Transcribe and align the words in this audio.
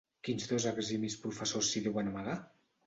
¿Quins 0.27 0.47
dos 0.53 0.65
eximis 0.71 1.19
professors 1.27 1.71
s'hi 1.71 1.87
deuen 1.91 2.13
amagar? 2.15 2.43